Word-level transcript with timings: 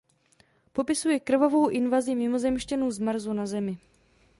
Popisuje 0.73 1.19
krvavou 1.19 1.69
invazi 1.69 2.15
mimozemšťanů 2.15 2.91
z 2.91 2.99
Marsu 2.99 3.33
na 3.33 3.45
Zemi. 3.45 3.77